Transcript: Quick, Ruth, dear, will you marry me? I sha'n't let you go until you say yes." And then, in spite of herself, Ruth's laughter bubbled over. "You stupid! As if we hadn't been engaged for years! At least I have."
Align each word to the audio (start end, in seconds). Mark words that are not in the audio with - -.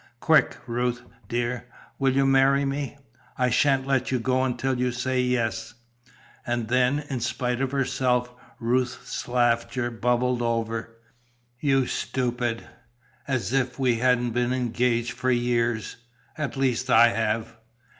Quick, 0.19 0.57
Ruth, 0.65 1.03
dear, 1.29 1.67
will 1.99 2.11
you 2.15 2.25
marry 2.25 2.65
me? 2.65 2.97
I 3.37 3.51
sha'n't 3.51 3.85
let 3.85 4.09
you 4.09 4.17
go 4.17 4.43
until 4.43 4.79
you 4.79 4.91
say 4.91 5.21
yes." 5.21 5.75
And 6.43 6.69
then, 6.69 7.05
in 7.11 7.19
spite 7.19 7.61
of 7.61 7.69
herself, 7.71 8.33
Ruth's 8.59 9.27
laughter 9.27 9.91
bubbled 9.91 10.41
over. 10.41 10.97
"You 11.59 11.85
stupid! 11.85 12.65
As 13.27 13.53
if 13.53 13.77
we 13.77 13.97
hadn't 13.97 14.31
been 14.31 14.53
engaged 14.53 15.11
for 15.11 15.29
years! 15.29 15.97
At 16.35 16.57
least 16.57 16.89
I 16.89 17.09
have." 17.09 17.57